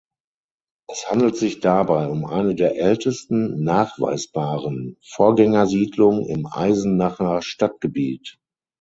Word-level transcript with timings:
Es 0.89 1.11
handelt 1.11 1.37
sich 1.37 1.59
dabei 1.59 2.07
um 2.07 2.25
eine 2.25 2.55
der 2.55 2.75
ältesten 2.75 3.63
nachweisbaren 3.63 4.97
Vorgängersiedlung 5.03 6.25
im 6.25 6.47
Eisenacher 6.51 7.43
Stadtgebiet. 7.43 8.39